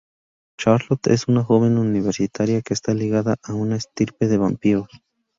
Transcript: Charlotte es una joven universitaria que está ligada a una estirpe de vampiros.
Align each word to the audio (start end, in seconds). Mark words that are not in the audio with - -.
Charlotte 0.57 1.09
es 1.13 1.27
una 1.27 1.43
joven 1.43 1.77
universitaria 1.77 2.63
que 2.63 2.73
está 2.73 2.91
ligada 2.95 3.35
a 3.43 3.53
una 3.53 3.75
estirpe 3.75 4.27
de 4.27 4.39
vampiros. 4.39 4.89